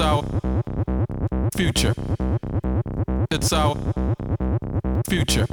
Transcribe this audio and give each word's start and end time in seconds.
It's 0.00 0.06
our 0.06 0.24
future. 1.54 1.94
It's 3.30 3.52
our 3.52 3.76
future. 5.06 5.46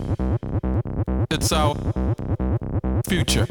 It's 1.30 1.52
our 1.52 1.76
future. 3.10 3.48